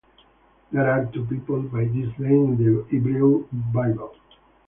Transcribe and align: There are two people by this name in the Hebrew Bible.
There 0.71 0.89
are 0.89 1.05
two 1.13 1.25
people 1.25 1.61
by 1.61 1.85
this 1.85 2.17
name 2.17 2.45
in 2.53 2.57
the 2.57 2.85
Hebrew 2.89 3.45
Bible. 3.51 4.15